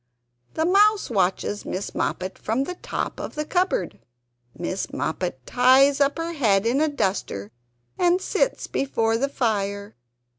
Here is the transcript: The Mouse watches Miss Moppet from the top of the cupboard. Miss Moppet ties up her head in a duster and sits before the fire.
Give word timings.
The 0.55 0.65
Mouse 0.65 1.11
watches 1.11 1.63
Miss 1.63 1.93
Moppet 1.93 2.35
from 2.39 2.63
the 2.63 2.73
top 2.73 3.19
of 3.19 3.35
the 3.35 3.45
cupboard. 3.45 3.99
Miss 4.57 4.91
Moppet 4.91 5.45
ties 5.45 6.01
up 6.01 6.17
her 6.17 6.33
head 6.33 6.65
in 6.65 6.81
a 6.81 6.87
duster 6.87 7.51
and 7.99 8.19
sits 8.19 8.65
before 8.65 9.15
the 9.19 9.29
fire. 9.29 9.95